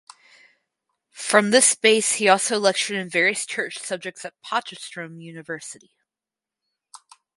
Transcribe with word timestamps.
From 1.13 1.51
this 1.51 1.75
base 1.75 2.13
he 2.13 2.27
also 2.27 2.57
lectured 2.57 2.97
in 2.97 3.07
various 3.07 3.45
church 3.45 3.77
subjects 3.77 4.25
at 4.25 4.33
Potchefstroom 4.41 5.21
University. 5.21 5.91